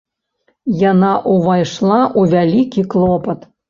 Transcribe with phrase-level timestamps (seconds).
[0.91, 3.51] Яна ўвайшла ў вялікі клопат.